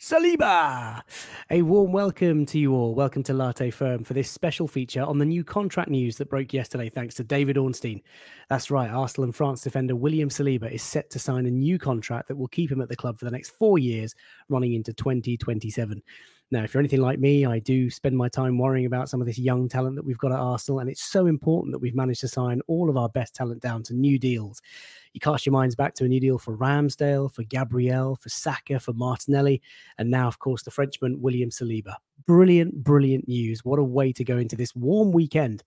Saliba! 0.00 1.02
A 1.50 1.62
warm 1.62 1.90
welcome 1.90 2.46
to 2.46 2.60
you 2.60 2.72
all. 2.72 2.94
Welcome 2.94 3.24
to 3.24 3.32
Latte 3.32 3.70
Firm 3.70 4.04
for 4.04 4.14
this 4.14 4.30
special 4.30 4.68
feature 4.68 5.02
on 5.02 5.18
the 5.18 5.24
new 5.24 5.42
contract 5.42 5.90
news 5.90 6.16
that 6.18 6.30
broke 6.30 6.52
yesterday, 6.52 6.88
thanks 6.88 7.16
to 7.16 7.24
David 7.24 7.56
Ornstein. 7.56 8.00
That's 8.48 8.70
right, 8.70 8.88
Arsenal 8.88 9.24
and 9.24 9.34
France 9.34 9.62
defender 9.62 9.96
William 9.96 10.28
Saliba 10.28 10.70
is 10.70 10.80
set 10.80 11.10
to 11.10 11.18
sign 11.18 11.46
a 11.46 11.50
new 11.50 11.76
contract 11.76 12.28
that 12.28 12.36
will 12.36 12.46
keep 12.46 12.70
him 12.70 12.80
at 12.80 12.88
the 12.88 12.94
club 12.94 13.18
for 13.18 13.24
the 13.24 13.32
next 13.32 13.50
four 13.50 13.80
years, 13.80 14.14
running 14.48 14.74
into 14.74 14.92
2027. 14.92 16.00
Now, 16.52 16.64
if 16.64 16.74
you're 16.74 16.80
anything 16.80 17.00
like 17.00 17.20
me, 17.20 17.46
I 17.46 17.60
do 17.60 17.88
spend 17.90 18.16
my 18.16 18.28
time 18.28 18.58
worrying 18.58 18.86
about 18.86 19.08
some 19.08 19.20
of 19.20 19.26
this 19.28 19.38
young 19.38 19.68
talent 19.68 19.94
that 19.94 20.04
we've 20.04 20.18
got 20.18 20.32
at 20.32 20.40
Arsenal, 20.40 20.80
and 20.80 20.90
it's 20.90 21.04
so 21.04 21.26
important 21.26 21.72
that 21.72 21.78
we've 21.78 21.94
managed 21.94 22.22
to 22.22 22.28
sign 22.28 22.60
all 22.66 22.90
of 22.90 22.96
our 22.96 23.08
best 23.08 23.36
talent 23.36 23.62
down 23.62 23.84
to 23.84 23.94
new 23.94 24.18
deals. 24.18 24.60
You 25.12 25.20
cast 25.20 25.46
your 25.46 25.52
minds 25.52 25.76
back 25.76 25.94
to 25.94 26.04
a 26.04 26.08
new 26.08 26.18
deal 26.18 26.38
for 26.38 26.56
Ramsdale, 26.56 27.32
for 27.32 27.44
Gabriel, 27.44 28.16
for 28.16 28.28
Saka, 28.30 28.80
for 28.80 28.92
Martinelli, 28.94 29.62
and 29.98 30.10
now, 30.10 30.26
of 30.26 30.40
course, 30.40 30.64
the 30.64 30.72
Frenchman 30.72 31.22
William 31.22 31.50
Saliba. 31.50 31.94
Brilliant, 32.26 32.82
brilliant 32.82 33.28
news. 33.28 33.64
What 33.64 33.78
a 33.78 33.84
way 33.84 34.12
to 34.12 34.24
go 34.24 34.36
into 34.36 34.56
this 34.56 34.74
warm 34.74 35.12
weekend. 35.12 35.62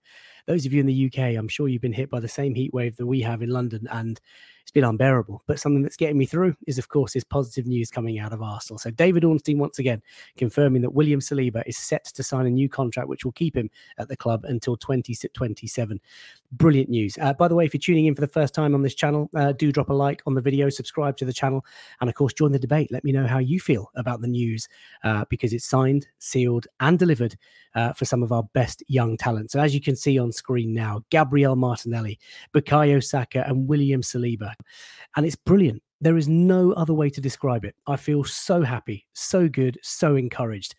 Those 0.46 0.66
of 0.66 0.74
you 0.74 0.80
in 0.80 0.86
the 0.86 1.06
UK, 1.06 1.38
I'm 1.38 1.48
sure 1.48 1.66
you've 1.66 1.80
been 1.80 1.94
hit 1.94 2.10
by 2.10 2.20
the 2.20 2.28
same 2.28 2.54
heat 2.54 2.74
wave 2.74 2.96
that 2.98 3.06
we 3.06 3.22
have 3.22 3.40
in 3.40 3.48
London, 3.48 3.88
and 3.90 4.20
it's 4.64 4.70
been 4.70 4.84
unbearable. 4.84 5.42
But 5.46 5.60
something 5.60 5.82
that's 5.82 5.98
getting 5.98 6.16
me 6.16 6.24
through 6.24 6.56
is, 6.66 6.78
of 6.78 6.88
course, 6.88 7.12
this 7.12 7.22
positive 7.22 7.66
news 7.66 7.90
coming 7.90 8.18
out 8.18 8.32
of 8.32 8.40
Arsenal. 8.40 8.78
So 8.78 8.90
David 8.90 9.22
Ornstein 9.22 9.58
once 9.58 9.78
again 9.78 10.02
confirming 10.38 10.80
that 10.80 10.94
William 10.94 11.20
Saliba 11.20 11.62
is 11.66 11.76
set 11.76 12.06
to 12.06 12.22
sign 12.22 12.46
a 12.46 12.50
new 12.50 12.70
contract, 12.70 13.10
which 13.10 13.26
will 13.26 13.32
keep 13.32 13.54
him 13.54 13.68
at 13.98 14.08
the 14.08 14.16
club 14.16 14.44
until 14.44 14.74
2027. 14.78 16.00
Brilliant 16.52 16.88
news. 16.88 17.18
Uh, 17.20 17.34
by 17.34 17.46
the 17.46 17.54
way, 17.54 17.66
if 17.66 17.74
you're 17.74 17.78
tuning 17.78 18.06
in 18.06 18.14
for 18.14 18.22
the 18.22 18.26
first 18.26 18.54
time 18.54 18.74
on 18.74 18.80
this 18.80 18.94
channel, 18.94 19.28
uh, 19.36 19.52
do 19.52 19.70
drop 19.70 19.90
a 19.90 19.92
like 19.92 20.22
on 20.26 20.32
the 20.32 20.40
video, 20.40 20.70
subscribe 20.70 21.18
to 21.18 21.26
the 21.26 21.32
channel, 21.32 21.62
and 22.00 22.08
of 22.08 22.16
course, 22.16 22.32
join 22.32 22.52
the 22.52 22.58
debate. 22.58 22.90
Let 22.90 23.04
me 23.04 23.12
know 23.12 23.26
how 23.26 23.40
you 23.40 23.60
feel 23.60 23.90
about 23.96 24.22
the 24.22 24.28
news 24.28 24.66
uh, 25.02 25.26
because 25.28 25.52
it's 25.52 25.66
signed, 25.66 26.06
sealed, 26.20 26.68
and 26.80 26.98
delivered 26.98 27.36
uh, 27.74 27.92
for 27.92 28.04
some 28.04 28.22
of 28.22 28.32
our 28.32 28.44
best 28.54 28.82
young 28.88 29.16
talent. 29.16 29.50
So, 29.50 29.60
as 29.60 29.74
you 29.74 29.80
can 29.80 29.96
see 29.96 30.18
on 30.18 30.32
screen 30.32 30.72
now, 30.72 31.02
Gabriel 31.10 31.56
Martinelli, 31.56 32.18
Bukayo 32.54 33.02
Saka, 33.02 33.44
and 33.46 33.68
William 33.68 34.00
Saliba. 34.00 34.53
And 35.16 35.26
it's 35.26 35.36
brilliant. 35.36 35.82
There 36.00 36.16
is 36.16 36.28
no 36.28 36.72
other 36.72 36.94
way 36.94 37.08
to 37.10 37.20
describe 37.20 37.64
it. 37.64 37.74
I 37.86 37.96
feel 37.96 38.24
so 38.24 38.62
happy, 38.62 39.06
so 39.12 39.48
good, 39.48 39.78
so 39.82 40.16
encouraged. 40.16 40.74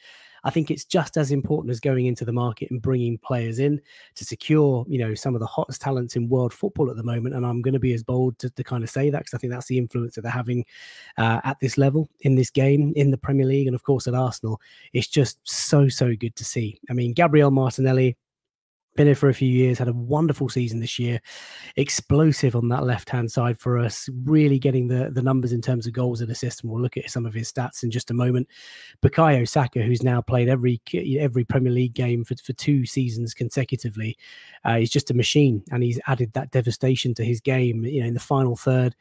I 0.45 0.51
think 0.51 0.69
it's 0.69 0.85
just 0.85 1.17
as 1.17 1.31
important 1.31 1.71
as 1.71 1.79
going 1.79 2.05
into 2.05 2.23
the 2.23 2.31
market 2.31 2.69
and 2.69 2.79
bringing 2.79 3.17
players 3.17 3.57
in 3.57 3.81
to 4.13 4.23
secure, 4.23 4.85
you 4.87 4.99
know, 4.99 5.15
some 5.15 5.33
of 5.33 5.39
the 5.39 5.47
hottest 5.47 5.81
talents 5.81 6.15
in 6.15 6.29
world 6.29 6.53
football 6.53 6.91
at 6.91 6.97
the 6.97 7.03
moment. 7.03 7.33
And 7.33 7.43
I'm 7.43 7.63
going 7.63 7.73
to 7.73 7.79
be 7.79 7.93
as 7.93 8.03
bold 8.03 8.37
to, 8.39 8.51
to 8.51 8.63
kind 8.63 8.83
of 8.83 8.89
say 8.91 9.09
that 9.09 9.17
because 9.17 9.33
I 9.33 9.39
think 9.39 9.51
that's 9.51 9.65
the 9.65 9.79
influence 9.79 10.13
that 10.15 10.21
they're 10.21 10.31
having 10.31 10.63
uh, 11.17 11.41
at 11.43 11.59
this 11.59 11.79
level 11.79 12.07
in 12.21 12.35
this 12.35 12.51
game 12.51 12.93
in 12.95 13.09
the 13.09 13.17
Premier 13.17 13.47
League 13.47 13.65
and 13.65 13.75
of 13.75 13.83
course 13.83 14.07
at 14.07 14.13
Arsenal. 14.13 14.61
It's 14.93 15.07
just 15.07 15.39
so 15.43 15.89
so 15.89 16.15
good 16.15 16.35
to 16.35 16.45
see. 16.45 16.79
I 16.91 16.93
mean, 16.93 17.13
Gabriel 17.13 17.49
Martinelli 17.49 18.15
been 18.95 19.07
here 19.07 19.15
for 19.15 19.29
a 19.29 19.33
few 19.33 19.49
years, 19.49 19.77
had 19.77 19.87
a 19.87 19.93
wonderful 19.93 20.49
season 20.49 20.79
this 20.79 20.97
year, 20.97 21.19
explosive 21.75 22.55
on 22.55 22.69
that 22.69 22.83
left 22.83 23.09
hand 23.09 23.31
side 23.31 23.59
for 23.59 23.77
us, 23.77 24.09
really 24.23 24.57
getting 24.57 24.87
the, 24.87 25.09
the 25.11 25.21
numbers 25.21 25.51
in 25.51 25.61
terms 25.61 25.85
of 25.85 25.93
goals 25.93 26.21
and 26.21 26.31
assists. 26.31 26.61
And 26.61 26.71
we'll 26.71 26.81
look 26.81 26.97
at 26.97 27.09
some 27.09 27.25
of 27.25 27.33
his 27.33 27.51
stats 27.51 27.83
in 27.83 27.91
just 27.91 28.11
a 28.11 28.13
moment. 28.13 28.47
Bukayo 29.01 29.47
Saka, 29.47 29.81
who's 29.81 30.03
now 30.03 30.21
played 30.21 30.49
every 30.49 30.81
every 31.19 31.43
Premier 31.43 31.71
League 31.71 31.93
game 31.93 32.23
for, 32.23 32.35
for 32.35 32.53
two 32.53 32.85
seasons 32.85 33.33
consecutively, 33.33 34.17
uh, 34.63 34.77
he's 34.77 34.91
just 34.91 35.11
a 35.11 35.13
machine 35.13 35.63
and 35.71 35.83
he's 35.83 35.99
added 36.07 36.31
that 36.33 36.51
devastation 36.51 37.13
to 37.15 37.25
his 37.25 37.41
game. 37.41 37.85
You 37.85 38.01
know, 38.01 38.07
in 38.07 38.13
the 38.13 38.19
final 38.19 38.55
third, 38.55 38.95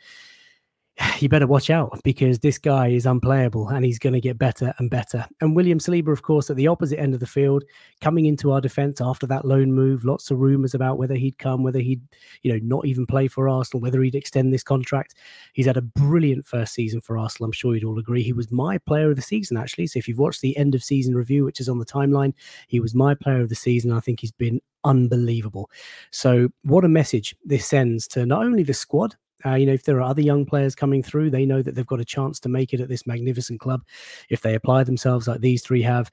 you 1.20 1.28
better 1.28 1.46
watch 1.46 1.70
out 1.70 2.00
because 2.04 2.38
this 2.38 2.58
guy 2.58 2.88
is 2.88 3.06
unplayable 3.06 3.68
and 3.68 3.84
he's 3.84 3.98
going 3.98 4.12
to 4.12 4.20
get 4.20 4.38
better 4.38 4.72
and 4.78 4.90
better. 4.90 5.26
And 5.40 5.56
William 5.56 5.78
Saliba, 5.78 6.12
of 6.12 6.22
course, 6.22 6.50
at 6.50 6.56
the 6.56 6.68
opposite 6.68 7.00
end 7.00 7.14
of 7.14 7.20
the 7.20 7.26
field, 7.26 7.64
coming 8.00 8.26
into 8.26 8.52
our 8.52 8.60
defence 8.60 9.00
after 9.00 9.26
that 9.26 9.44
loan 9.44 9.72
move. 9.72 10.04
Lots 10.04 10.30
of 10.30 10.38
rumours 10.38 10.74
about 10.74 10.98
whether 10.98 11.14
he'd 11.14 11.38
come, 11.38 11.62
whether 11.62 11.80
he'd, 11.80 12.02
you 12.42 12.52
know, 12.52 12.60
not 12.62 12.86
even 12.86 13.06
play 13.06 13.28
for 13.28 13.48
Arsenal, 13.48 13.80
whether 13.80 14.02
he'd 14.02 14.14
extend 14.14 14.52
this 14.52 14.62
contract. 14.62 15.14
He's 15.52 15.66
had 15.66 15.76
a 15.76 15.82
brilliant 15.82 16.46
first 16.46 16.74
season 16.74 17.00
for 17.00 17.18
Arsenal. 17.18 17.46
I'm 17.46 17.52
sure 17.52 17.74
you'd 17.74 17.84
all 17.84 17.98
agree. 17.98 18.22
He 18.22 18.32
was 18.32 18.52
my 18.52 18.78
player 18.78 19.10
of 19.10 19.16
the 19.16 19.22
season, 19.22 19.56
actually. 19.56 19.88
So 19.88 19.98
if 19.98 20.08
you've 20.08 20.18
watched 20.18 20.40
the 20.40 20.56
end 20.56 20.74
of 20.74 20.84
season 20.84 21.14
review, 21.14 21.44
which 21.44 21.60
is 21.60 21.68
on 21.68 21.78
the 21.78 21.86
timeline, 21.86 22.34
he 22.68 22.80
was 22.80 22.94
my 22.94 23.14
player 23.14 23.40
of 23.40 23.48
the 23.48 23.54
season. 23.54 23.92
I 23.92 24.00
think 24.00 24.20
he's 24.20 24.32
been 24.32 24.60
unbelievable. 24.84 25.70
So, 26.10 26.50
what 26.62 26.84
a 26.84 26.88
message 26.88 27.34
this 27.44 27.66
sends 27.66 28.06
to 28.08 28.26
not 28.26 28.44
only 28.44 28.62
the 28.62 28.74
squad, 28.74 29.16
uh, 29.46 29.54
you 29.54 29.66
know, 29.66 29.72
if 29.72 29.84
there 29.84 29.98
are 29.98 30.02
other 30.02 30.22
young 30.22 30.46
players 30.46 30.74
coming 30.74 31.02
through, 31.02 31.30
they 31.30 31.46
know 31.46 31.62
that 31.62 31.74
they've 31.74 31.86
got 31.86 32.00
a 32.00 32.04
chance 32.04 32.40
to 32.40 32.48
make 32.48 32.72
it 32.72 32.80
at 32.80 32.88
this 32.88 33.06
magnificent 33.06 33.60
club. 33.60 33.82
If 34.30 34.42
they 34.42 34.54
apply 34.54 34.84
themselves 34.84 35.28
like 35.28 35.40
these 35.40 35.62
three 35.62 35.82
have, 35.82 36.10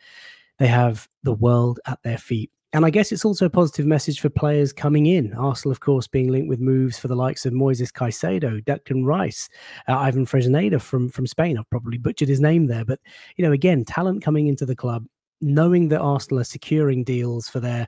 they 0.60 0.68
have 0.68 1.08
the 1.24 1.34
world 1.34 1.80
at 1.88 2.02
their 2.04 2.18
feet. 2.18 2.52
And 2.74 2.86
I 2.86 2.90
guess 2.90 3.12
it's 3.12 3.26
also 3.26 3.46
a 3.46 3.50
positive 3.50 3.86
message 3.86 4.22
for 4.22 4.30
players 4.30 4.72
coming 4.72 5.08
in. 5.08 5.34
Arsenal, 5.34 5.74
of 5.74 5.82
course, 5.82 6.08
being 6.08 6.30
linked 6.30 6.48
with 6.48 6.62
moves 6.62 6.98
for 6.98 7.10
the 7.10 7.16
likes 7.16 7.46
of 7.46 7.52
Moises 7.52 7.92
Caicedo, 7.92 8.64
Declan 8.64 9.06
Rice, 9.06 9.50
uh, 9.90 9.98
Ivan 9.98 10.26
Fresneda 10.26 10.80
from 10.80 11.10
from 11.10 11.28
Spain. 11.28 11.58
I've 11.58 11.70
probably 11.70 11.98
butchered 11.98 12.30
his 12.30 12.40
name 12.40 12.68
there, 12.68 12.86
but 12.86 13.00
you 13.36 13.46
know, 13.46 13.52
again, 13.52 13.84
talent 13.84 14.24
coming 14.24 14.48
into 14.48 14.66
the 14.66 14.76
club 14.76 15.06
knowing 15.42 15.90
that 15.90 16.00
Arsenal 16.00 16.42
are 16.42 16.46
securing 16.46 17.04
deals 17.04 17.48
for 17.48 17.60
their 17.60 17.88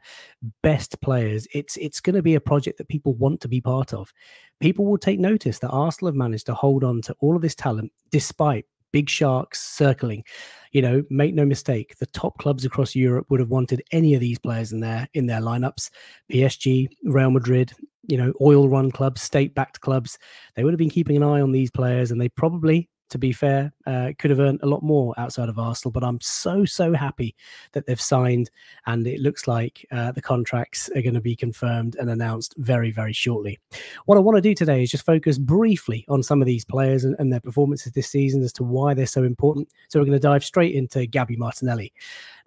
best 0.62 1.00
players, 1.02 1.48
it's 1.54 1.78
it's 1.78 2.02
going 2.02 2.16
to 2.16 2.22
be 2.22 2.36
a 2.36 2.42
project 2.42 2.78
that 2.78 2.88
people 2.88 3.14
want 3.14 3.42
to 3.42 3.48
be 3.48 3.62
part 3.62 3.94
of. 3.94 4.12
People 4.60 4.86
will 4.86 4.98
take 4.98 5.20
notice 5.20 5.60
that 5.60 5.70
Arsenal 5.70 6.10
have 6.10 6.16
managed 6.16 6.46
to 6.48 6.54
hold 6.54 6.84
on 6.84 7.02
to 7.04 7.16
all 7.20 7.36
of 7.36 7.42
this 7.42 7.56
talent 7.56 7.92
despite 8.12 8.66
big 8.92 9.10
sharks 9.10 9.62
circling. 9.62 10.24
You 10.72 10.82
know, 10.82 11.04
make 11.10 11.34
no 11.34 11.46
mistake, 11.46 11.98
the 12.00 12.06
top 12.08 12.38
clubs 12.38 12.64
across 12.64 12.96
Europe 12.96 13.28
would 13.30 13.40
have 13.40 13.50
wanted 13.50 13.84
any 13.92 14.14
of 14.14 14.22
these 14.22 14.40
players 14.40 14.72
in 14.72 14.80
their 14.80 15.08
in 15.14 15.26
their 15.26 15.42
lineups. 15.42 15.90
PSG, 16.32 16.88
Real 17.04 17.32
Madrid, 17.32 17.74
you 18.08 18.18
know, 18.18 18.34
oil 18.42 18.70
run 18.70 18.92
clubs, 18.92 19.22
state 19.22 19.54
backed 19.54 19.82
clubs. 19.82 20.18
They 20.56 20.64
would 20.64 20.74
have 20.74 20.80
been 20.80 20.90
keeping 20.90 21.18
an 21.18 21.24
eye 21.24 21.42
on 21.42 21.52
these 21.52 21.72
players 21.72 22.12
and 22.12 22.22
they 22.22 22.30
probably 22.30 22.90
to 23.14 23.20
be 23.20 23.32
fair, 23.32 23.72
uh, 23.86 24.12
could 24.18 24.32
have 24.32 24.40
earned 24.40 24.60
a 24.64 24.66
lot 24.66 24.82
more 24.82 25.14
outside 25.18 25.48
of 25.48 25.60
Arsenal. 25.60 25.92
But 25.92 26.04
I'm 26.04 26.20
so, 26.20 26.66
so 26.66 26.94
happy 26.94 27.36
that 27.74 27.86
they've 27.86 28.02
signed, 28.02 28.50
and 28.88 29.06
it 29.06 29.20
looks 29.20 29.48
like 29.48 29.86
uh, 29.92 30.12
the 30.12 30.22
contracts 30.22 30.90
are 30.96 31.02
going 31.04 31.14
to 31.14 31.22
be 31.22 31.36
confirmed 31.36 31.96
and 32.00 32.10
announced 32.10 32.56
very, 32.58 32.90
very 32.90 33.14
shortly. 33.14 33.60
What 34.06 34.18
I 34.18 34.22
want 34.22 34.38
to 34.38 34.42
do 34.42 34.56
today 34.56 34.82
is 34.82 34.90
just 34.90 35.06
focus 35.06 35.38
briefly 35.38 36.06
on 36.10 36.24
some 36.24 36.42
of 36.42 36.48
these 36.48 36.66
players 36.66 37.06
and, 37.06 37.16
and 37.20 37.32
their 37.32 37.40
performances 37.40 37.92
this 37.92 38.10
season 38.10 38.42
as 38.42 38.52
to 38.54 38.64
why 38.64 38.96
they're 38.96 39.06
so 39.06 39.24
important. 39.24 39.70
So 39.90 40.00
we're 40.00 40.06
going 40.08 40.20
to 40.20 40.28
dive 40.28 40.44
straight 40.44 40.74
into 40.74 41.06
Gabby 41.06 41.36
Martinelli. 41.36 41.94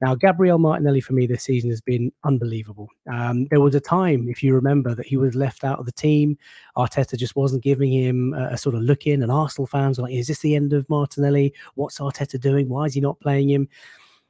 Now, 0.03 0.15
Gabriel 0.15 0.59
Martinelli 0.59 1.01
for 1.01 1.15
me 1.15 1.27
this 1.27 1.45
season 1.45 1.71
has 1.71 1.81
been 1.81 2.13
unbelievable. 2.25 2.89
Um, 3.11 3.47
there 3.47 3.61
was 3.61 3.75
a 3.75 3.81
time, 3.81 4.29
if 4.29 4.43
you 4.43 4.55
remember, 4.55 4.95
that 4.95 5.07
he 5.07 5.17
was 5.17 5.35
left 5.35 5.65
out 5.65 5.79
of 5.79 5.87
the 5.87 5.93
team. 5.93 6.37
Arteta 6.77 7.17
just 7.17 7.35
wasn't 7.35 7.63
giving 7.63 7.93
him 7.93 8.35
a, 8.35 8.49
a 8.53 8.59
sort 8.59 8.75
of 8.75 8.83
look 8.83 9.07
in, 9.07 9.23
and 9.23 9.33
Arsenal 9.33 9.67
fans 9.67 9.99
were 9.99 10.05
like, 10.05 10.15
"Is 10.15 10.27
this 10.27 10.41
the 10.41 10.55
end 10.55 10.75
of 10.75 10.89
Martinelli? 10.91 11.55
What's 11.77 11.99
Arteta 11.99 12.39
doing? 12.39 12.69
Why 12.69 12.85
is 12.85 12.95
he 12.95 13.01
not 13.01 13.21
playing 13.21 13.49
him?" 13.49 13.69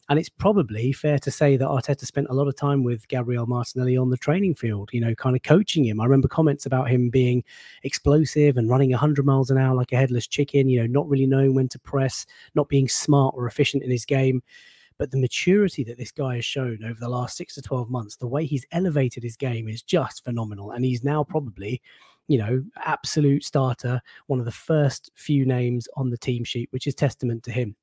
And 0.09 0.21
it's 0.21 0.28
probably 0.28 0.93
fair 0.93 1.19
to 1.19 1.31
say 1.32 1.56
that 1.56 1.66
Arteta 1.66 2.06
spent 2.06 2.28
a 2.31 2.34
lot 2.34 2.47
of 2.47 2.54
time 2.54 2.84
with 2.84 3.09
Gabriel 3.09 3.47
Martinelli 3.47 3.97
on 3.97 4.10
the 4.10 4.16
training 4.16 4.54
field, 4.54 4.91
you 4.93 5.00
know, 5.00 5.16
kind 5.16 5.34
of 5.34 5.43
coaching 5.43 5.84
him. 5.84 6.00
I 6.00 6.04
remember 6.04 6.28
comments 6.28 6.65
about 6.65 6.88
him 6.88 7.10
being 7.10 7.43
explosive 7.83 8.56
and 8.56 8.71
running 8.71 8.91
100 8.91 9.27
miles 9.27 9.51
an 9.51 9.59
hour 9.59 9.74
like 9.74 9.91
a 9.91 9.97
headless 9.97 10.28
chicken, 10.28 10.69
you 10.69 10.80
know, 10.80 10.86
not 10.86 11.09
really 11.09 11.27
knowing 11.27 11.57
when 11.57 11.66
to 11.71 11.78
press, 11.80 12.24
not 12.54 12.69
being 12.69 12.89
smart 12.89 13.34
or 13.36 13.48
efficient 13.48 13.83
in 13.83 13.91
his 13.91 14.04
game. 14.04 14.45
But 14.98 15.10
the 15.10 15.19
maturity 15.19 15.84
that 15.84 15.98
this 15.98 16.13
guy 16.13 16.37
has 16.37 16.45
shown 16.45 16.84
over 16.84 16.98
the 16.98 17.09
last 17.09 17.37
six 17.37 17.54
to 17.54 17.63
12 17.63 17.91
months, 17.91 18.16
the 18.16 18.27
way 18.27 18.45
he's 18.45 18.66
elevated 18.72 19.22
his 19.22 19.37
game 19.37 19.69
is 19.69 19.83
just 19.83 20.25
phenomenal. 20.25 20.71
And 20.71 20.84
he's 20.84 21.04
now 21.04 21.22
probably, 21.22 21.83
you 22.28 22.39
know, 22.39 22.65
absolute 22.84 23.45
starter, 23.45 24.01
one 24.27 24.39
of 24.39 24.47
the 24.47 24.53
first 24.53 25.10
few 25.15 25.45
names 25.45 25.89
on 25.97 26.10
the 26.10 26.19
team 26.19 26.45
sheet, 26.45 26.69
which 26.72 26.87
is 26.87 26.95
testament 26.95 27.43
to 27.45 27.53
him 27.53 27.77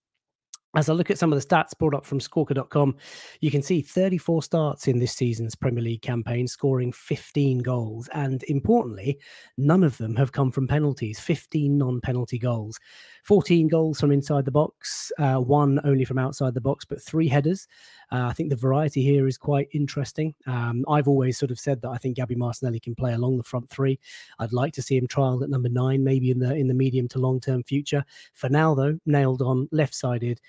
as 0.76 0.90
I 0.90 0.94
look 0.94 1.12
at 1.12 1.20
some 1.20 1.32
of 1.32 1.40
the 1.40 1.46
stats 1.46 1.78
brought 1.78 1.94
up 1.94 2.06
from 2.06 2.20
squawka.com, 2.20 2.96
you 3.42 3.52
can 3.52 3.62
see 3.62 3.82
34 3.82 4.42
starts 4.44 4.88
in 4.88 4.98
this 4.98 5.14
season's 5.14 5.56
Premier 5.56 5.84
League 5.84 6.02
campaign, 6.02 6.48
scoring 6.48 6.92
15 6.92 7.60
goals. 7.60 8.10
And 8.14 8.44
importantly, 8.44 9.20
none 9.58 9.84
of 9.84 9.98
them 9.98 10.16
have 10.16 10.32
come 10.32 10.52
from 10.52 10.68
penalties, 10.68 11.20
15 11.20 11.78
non 11.78 12.02
penalty 12.02 12.40
goals. 12.40 12.80
14 13.24 13.68
goals 13.68 14.00
from 14.00 14.12
inside 14.12 14.46
the 14.46 14.52
box, 14.52 15.12
uh, 15.20 15.38
one 15.38 15.80
only 15.86 16.06
from 16.06 16.18
outside 16.18 16.54
the 16.54 16.62
box, 16.62 16.86
but 16.86 17.02
three 17.02 17.28
headers. 17.28 17.68
Uh, 18.12 18.28
I 18.28 18.34
think 18.34 18.50
the 18.50 18.56
variety 18.56 19.02
here 19.02 19.28
is 19.28 19.38
quite 19.38 19.68
interesting. 19.72 20.34
Um, 20.48 20.86
I've 20.88 21.08
always 21.08 21.38
sort 21.38 21.52
of 21.52 21.60
said 21.60 21.82
that 21.82 21.90
I 21.90 21.98
think 21.98 22.18
Gabby 22.18 22.36
Martinelli 22.36 22.80
can 22.80 22.96
play 22.96 23.14
along 23.14 23.38
the 23.38 23.44
front 23.44 23.70
three. 23.70 24.00
I'd 24.40 24.54
like 24.54 24.74
to 24.74 24.82
see 24.82 24.98
him 24.98 25.08
trialed 25.08 25.44
at 25.44 25.50
number 25.50 25.70
nine, 25.70 26.04
maybe 26.04 26.32
in 26.32 26.40
the 26.40 26.56
in 26.56 26.68
the 26.68 26.74
medium 26.74 27.08
to 27.10 27.20
long 27.20 27.40
term 27.40 27.64
future. 27.64 28.04
For 28.34 28.50
now, 28.50 28.76
though, 28.76 29.00
nailed 29.06 29.42
on 29.42 29.68
left 29.72 29.96
sided 29.96 30.40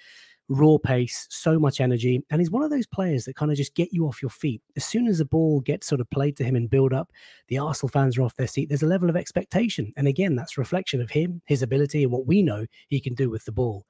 raw 0.49 0.77
pace, 0.77 1.27
so 1.31 1.59
much 1.59 1.81
energy, 1.81 2.23
and 2.31 2.41
he's 2.41 2.51
one 2.51 2.63
of 2.63 2.71
those 2.71 2.87
players 2.87 3.25
that 3.25 3.37
kind 3.37 3.51
of 3.51 3.57
just 3.57 3.75
get 3.75 3.93
you 3.93 4.07
off 4.07 4.21
your 4.21 4.31
feet. 4.31 4.61
As 4.77 4.85
soon 4.85 5.07
as 5.07 5.19
the 5.19 5.25
ball 5.25 5.61
gets 5.61 5.87
sort 5.87 6.01
of 6.01 6.11
played 6.11 6.37
to 6.37 6.45
him 6.45 6.55
and 6.55 6.69
build 6.69 6.93
up, 6.93 7.11
the 7.49 7.59
Arsenal 7.59 7.89
fans 7.89 8.19
are 8.19 8.23
off 8.23 8.37
their 8.37 8.47
seat. 8.47 8.69
There's 8.69 8.83
a 8.83 8.87
level 8.87 9.09
of 9.09 9.17
expectation, 9.17 9.93
and 9.97 10.07
again, 10.07 10.37
that's 10.37 10.59
reflection 10.59 11.01
of 11.01 11.11
him, 11.11 11.41
his 11.47 11.63
ability, 11.63 12.03
and 12.03 12.13
what 12.13 12.27
we 12.27 12.43
know 12.43 12.67
he 12.89 13.01
can 13.01 13.15
do 13.15 13.31
with 13.31 13.45
the 13.45 13.53
ball. 13.53 13.87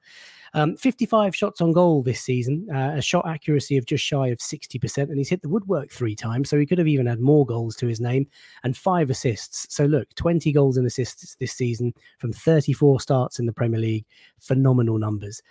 Um, 0.55 0.77
55 0.77 1.35
shots 1.35 1.59
on 1.59 1.73
goal 1.73 2.01
this 2.01 2.21
season, 2.21 2.65
uh, 2.73 2.93
a 2.95 3.01
shot 3.01 3.27
accuracy 3.27 3.75
of 3.75 3.85
just 3.85 4.05
shy 4.05 4.27
of 4.27 4.39
60%, 4.39 4.97
and 5.09 5.17
he's 5.17 5.27
hit 5.27 5.41
the 5.41 5.49
woodwork 5.49 5.91
three 5.91 6.15
times, 6.15 6.49
so 6.49 6.57
he 6.57 6.65
could 6.65 6.77
have 6.77 6.87
even 6.87 7.07
had 7.07 7.19
more 7.19 7.45
goals 7.45 7.75
to 7.75 7.87
his 7.87 7.99
name, 7.99 8.25
and 8.63 8.77
five 8.77 9.09
assists. 9.09 9.67
So 9.75 9.83
look, 9.83 10.07
20 10.15 10.53
goals 10.53 10.77
and 10.77 10.87
assists 10.87 11.35
this 11.35 11.51
season 11.51 11.93
from 12.19 12.31
34 12.31 13.01
starts 13.01 13.37
in 13.37 13.45
the 13.45 13.51
Premier 13.51 13.81
League. 13.81 14.05
Phenomenal 14.39 14.97
numbers. 14.97 15.41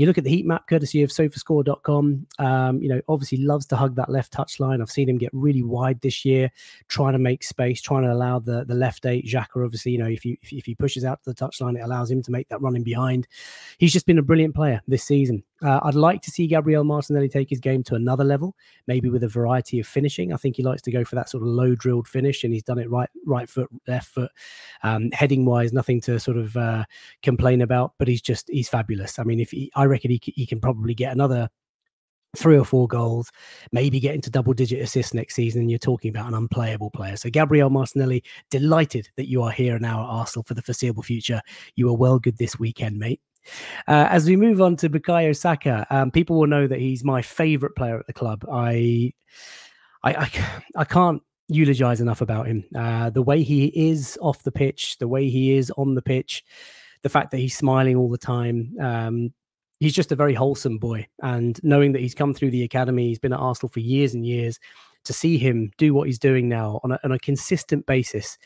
You 0.00 0.06
look 0.06 0.16
at 0.16 0.24
the 0.24 0.30
heat 0.30 0.46
map 0.46 0.66
courtesy 0.66 1.02
of 1.02 1.10
sofascore.com. 1.10 2.26
Um, 2.38 2.80
you 2.80 2.88
know, 2.88 3.02
obviously 3.06 3.36
loves 3.36 3.66
to 3.66 3.76
hug 3.76 3.96
that 3.96 4.08
left 4.08 4.32
touchline. 4.32 4.80
I've 4.80 4.90
seen 4.90 5.10
him 5.10 5.18
get 5.18 5.28
really 5.34 5.62
wide 5.62 6.00
this 6.00 6.24
year, 6.24 6.50
trying 6.88 7.12
to 7.12 7.18
make 7.18 7.44
space, 7.44 7.82
trying 7.82 8.04
to 8.04 8.12
allow 8.14 8.38
the, 8.38 8.64
the 8.64 8.74
left 8.74 9.04
eight. 9.04 9.26
Xhaka, 9.26 9.62
obviously, 9.62 9.92
you 9.92 9.98
know, 9.98 10.08
if, 10.08 10.24
you, 10.24 10.38
if, 10.40 10.64
he 10.64 10.74
pushes 10.74 11.04
out 11.04 11.22
to 11.22 11.28
the 11.28 11.36
touchline, 11.36 11.76
it 11.76 11.82
allows 11.82 12.10
him 12.10 12.22
to 12.22 12.30
make 12.30 12.48
that 12.48 12.62
running 12.62 12.82
behind. 12.82 13.28
He's 13.76 13.92
just 13.92 14.06
been 14.06 14.16
a 14.16 14.22
brilliant 14.22 14.54
player 14.54 14.80
this 14.88 15.04
season. 15.04 15.44
Uh, 15.62 15.80
I'd 15.82 15.94
like 15.94 16.22
to 16.22 16.30
see 16.30 16.46
Gabriel 16.46 16.84
Martinelli 16.84 17.28
take 17.28 17.50
his 17.50 17.60
game 17.60 17.82
to 17.84 17.94
another 17.94 18.24
level, 18.24 18.56
maybe 18.86 19.10
with 19.10 19.22
a 19.24 19.28
variety 19.28 19.78
of 19.80 19.86
finishing. 19.86 20.32
I 20.32 20.36
think 20.36 20.56
he 20.56 20.62
likes 20.62 20.82
to 20.82 20.90
go 20.90 21.04
for 21.04 21.16
that 21.16 21.28
sort 21.28 21.42
of 21.42 21.48
low 21.48 21.74
drilled 21.74 22.08
finish, 22.08 22.44
and 22.44 22.52
he's 22.52 22.62
done 22.62 22.78
it 22.78 22.90
right, 22.90 23.10
right 23.26 23.48
foot, 23.48 23.68
left 23.86 24.08
foot, 24.08 24.30
um, 24.82 25.10
heading 25.12 25.44
wise, 25.44 25.72
nothing 25.72 26.00
to 26.02 26.18
sort 26.18 26.36
of 26.38 26.56
uh, 26.56 26.84
complain 27.22 27.60
about. 27.60 27.92
But 27.98 28.08
he's 28.08 28.22
just 28.22 28.48
he's 28.48 28.68
fabulous. 28.68 29.18
I 29.18 29.24
mean, 29.24 29.40
if 29.40 29.50
he, 29.50 29.70
I 29.74 29.84
reckon 29.84 30.10
he, 30.10 30.20
he 30.22 30.46
can 30.46 30.60
probably 30.60 30.94
get 30.94 31.12
another 31.12 31.50
three 32.36 32.56
or 32.56 32.64
four 32.64 32.86
goals, 32.86 33.30
maybe 33.72 33.98
get 33.98 34.14
into 34.14 34.30
double 34.30 34.52
digit 34.52 34.80
assists 34.80 35.14
next 35.14 35.34
season. 35.34 35.62
and 35.62 35.70
You're 35.70 35.78
talking 35.78 36.10
about 36.10 36.28
an 36.28 36.34
unplayable 36.34 36.90
player. 36.90 37.16
So, 37.16 37.28
Gabriel 37.28 37.70
Martinelli, 37.70 38.22
delighted 38.50 39.08
that 39.16 39.28
you 39.28 39.42
are 39.42 39.50
here 39.50 39.78
now 39.78 40.02
at 40.02 40.08
Arsenal 40.08 40.44
for 40.44 40.54
the 40.54 40.62
foreseeable 40.62 41.02
future. 41.02 41.40
You 41.74 41.86
were 41.86 41.96
well 41.96 42.18
good 42.18 42.38
this 42.38 42.58
weekend, 42.58 42.98
mate. 42.98 43.20
Uh, 43.88 44.06
as 44.10 44.26
we 44.26 44.36
move 44.36 44.60
on 44.60 44.76
to 44.76 44.88
Bukayo 44.88 45.36
Saka, 45.36 45.86
um, 45.90 46.10
people 46.10 46.38
will 46.38 46.46
know 46.46 46.66
that 46.66 46.78
he's 46.78 47.04
my 47.04 47.22
favourite 47.22 47.74
player 47.74 47.98
at 47.98 48.06
the 48.06 48.12
club. 48.12 48.44
I, 48.50 49.12
I, 50.02 50.14
I, 50.14 50.30
I 50.76 50.84
can't 50.84 51.22
eulogize 51.48 52.00
enough 52.00 52.20
about 52.20 52.46
him. 52.46 52.64
Uh, 52.74 53.10
the 53.10 53.22
way 53.22 53.42
he 53.42 53.66
is 53.74 54.18
off 54.22 54.42
the 54.44 54.52
pitch, 54.52 54.98
the 54.98 55.08
way 55.08 55.28
he 55.28 55.56
is 55.56 55.70
on 55.76 55.94
the 55.94 56.02
pitch, 56.02 56.44
the 57.02 57.08
fact 57.08 57.30
that 57.30 57.38
he's 57.38 57.56
smiling 57.56 57.96
all 57.96 58.08
the 58.08 58.18
time. 58.18 58.74
Um, 58.80 59.32
he's 59.80 59.94
just 59.94 60.12
a 60.12 60.16
very 60.16 60.34
wholesome 60.34 60.78
boy. 60.78 61.06
And 61.22 61.58
knowing 61.64 61.92
that 61.92 62.02
he's 62.02 62.14
come 62.14 62.34
through 62.34 62.50
the 62.50 62.62
academy, 62.62 63.08
he's 63.08 63.18
been 63.18 63.32
at 63.32 63.40
Arsenal 63.40 63.70
for 63.70 63.80
years 63.80 64.14
and 64.14 64.24
years, 64.24 64.60
to 65.04 65.12
see 65.12 65.38
him 65.38 65.70
do 65.78 65.94
what 65.94 66.06
he's 66.06 66.18
doing 66.18 66.48
now 66.48 66.80
on 66.84 66.92
a, 66.92 67.00
on 67.04 67.12
a 67.12 67.18
consistent 67.18 67.86
basis 67.86 68.38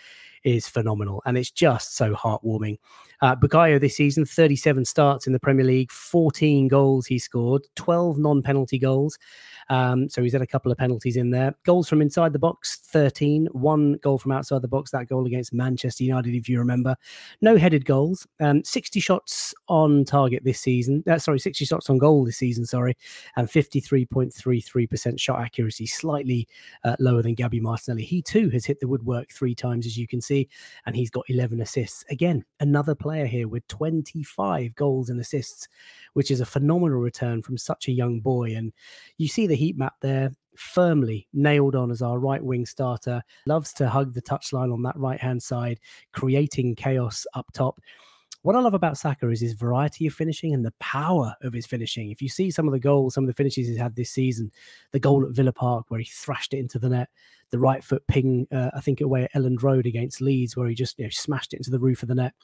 is 0.45 0.69
phenomenal. 0.69 1.23
And 1.27 1.37
it's 1.37 1.51
just 1.51 1.97
so 1.97 2.15
heartwarming. 2.15 2.79
Uh, 3.21 3.37
Bukayo 3.37 3.81
this 3.81 3.97
season, 3.97 4.25
37 4.25 4.85
starts 4.85 5.27
in 5.27 5.33
the 5.33 5.41
Premier 5.41 5.65
League, 5.65 5.91
14 5.91 6.69
goals 6.69 7.07
he 7.07 7.19
scored, 7.19 7.67
12 7.77 8.19
non 8.19 8.43
penalty 8.43 8.79
goals. 8.79 9.19
Um, 9.71 10.09
so 10.09 10.23
he's 10.23 10.33
had 10.33 10.43
a 10.43 10.47
couple 10.47 10.71
of 10.71 10.79
penalties 10.79 11.17
in 11.17 11.31
there. 11.31 11.55
Goals 11.65 11.89
from 11.89 12.03
inside 12.03 12.33
the 12.33 12.39
box, 12.39 12.81
13. 12.87 13.47
One 13.53 13.95
goal 14.03 14.19
from 14.19 14.33
outside 14.33 14.63
the 14.63 14.69
box, 14.69 14.91
that 14.91 15.09
goal 15.09 15.27
against 15.27 15.53
Manchester 15.53 16.05
United, 16.05 16.35
if 16.35 16.49
you 16.49 16.59
remember. 16.59 16.97
No 17.41 17.57
headed 17.57 17.85
goals. 17.85 18.27
Um, 18.41 18.63
60 18.65 19.01
shots 19.01 19.55
on 19.69 20.05
target 20.05 20.45
this 20.45 20.61
season. 20.61 21.03
Uh, 21.09 21.19
sorry, 21.19 21.39
60 21.39 21.65
shots 21.65 21.91
on 21.91 21.99
goal 21.99 22.25
this 22.25 22.37
season, 22.37 22.67
sorry. 22.67 22.97
And 23.37 23.49
53.33% 23.49 25.21
shot 25.21 25.41
accuracy, 25.41 25.87
slightly 25.87 26.47
uh, 26.85 26.97
lower 26.99 27.23
than 27.23 27.35
Gabby 27.35 27.61
Martinelli. 27.61 28.05
He 28.05 28.23
too 28.23 28.51
has 28.51 28.67
hit 28.67 28.81
the 28.81 28.89
woodwork 28.89 29.31
three 29.31 29.55
times, 29.55 29.87
as 29.87 29.97
you 29.97 30.07
can 30.07 30.21
see, 30.21 30.49
and 30.87 30.95
he's 30.95 31.11
got 31.11 31.25
11 31.29 31.61
assists. 31.61 32.05
Again, 32.11 32.45
another 32.61 32.95
player 33.05 33.27
here 33.27 33.49
with 33.49 33.69
25 33.69 34.75
goals 34.77 35.11
and 35.11 35.21
assists, 35.21 35.69
which 36.15 36.31
is 36.31 36.41
a 36.41 36.47
phenomenal 36.47 37.01
return 37.01 37.43
from 37.43 37.59
such 37.59 37.87
a 37.87 37.93
young 37.93 38.19
boy. 38.19 38.55
And 38.55 38.73
you 39.19 39.29
see 39.29 39.47
the 39.47 39.55
heat 39.55 39.77
map 39.77 39.93
there 40.01 40.31
firmly 40.57 41.29
nailed 41.35 41.77
on 41.77 41.91
as 41.91 42.01
our 42.01 42.19
right 42.19 42.43
wing 42.43 42.65
starter. 42.65 43.23
Loves 43.45 43.75
to 43.75 43.91
hug 43.91 44.15
the 44.15 44.23
touchline 44.23 44.73
on 44.73 44.83
that 44.85 44.97
right 44.97 45.21
hand 45.21 45.43
side, 45.43 45.81
creating 46.15 46.77
chaos 46.77 47.27
up 47.35 47.45
top. 47.53 47.79
What 48.41 48.57
I 48.57 48.61
love 48.61 48.73
about 48.73 48.97
Saka 48.97 49.29
is 49.29 49.41
his 49.41 49.53
variety 49.53 50.07
of 50.07 50.15
finishing 50.15 50.55
and 50.55 50.65
the 50.65 50.75
power 50.81 51.35
of 51.43 51.53
his 51.53 51.67
finishing. 51.67 52.11
If 52.11 52.23
you 52.23 52.31
see 52.31 52.51
some 52.51 52.67
of 52.67 52.73
the 52.73 52.79
goals, 52.79 53.15
some 53.15 53.25
of 53.25 53.29
the 53.29 53.35
finishes 53.35 53.69
he's 53.69 53.77
had 53.77 53.97
this 53.97 54.11
season, 54.11 54.51
the 54.93 55.01
goal 55.01 55.27
at 55.27 55.35
Villa 55.35 55.53
Park 55.53 55.87
where 55.89 56.01
he 56.01 56.07
thrashed 56.07 56.55
it 56.55 56.59
into 56.59 56.79
the 56.79 56.89
net, 56.89 57.11
the 57.51 57.59
right 57.59 57.83
foot 57.83 58.07
ping, 58.07 58.47
uh, 58.53 58.71
I 58.75 58.81
think 58.81 59.01
away 59.01 59.25
at 59.25 59.33
Elland 59.33 59.63
Road 59.63 59.87
against 59.87 60.21
Leeds 60.21 60.57
where 60.57 60.69
he 60.69 60.75
just 60.75 60.99
you 60.99 61.05
know, 61.05 61.11
smashed 61.11 61.55
it 61.55 61.59
into 61.59 61.71
the 61.71 61.79
roof 61.79 62.03
of 62.03 62.09
the 62.09 62.15
net 62.15 62.35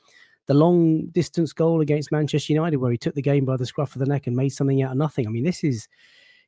the 0.51 0.55
long 0.55 1.07
distance 1.13 1.53
goal 1.53 1.81
against 1.81 2.11
Manchester 2.11 2.53
United, 2.53 2.79
where 2.79 2.91
he 2.91 2.99
took 2.99 3.15
the 3.15 3.23
game 3.23 3.45
by 3.45 3.57
the 3.57 3.65
scruff 3.65 3.95
of 3.95 4.01
the 4.01 4.07
neck 4.07 4.27
and 4.27 4.35
made 4.35 4.49
something 4.49 4.83
out 4.83 4.91
of 4.91 4.97
nothing. 4.97 5.29
I 5.29 5.31
mean, 5.31 5.45
this 5.45 5.63
is 5.63 5.87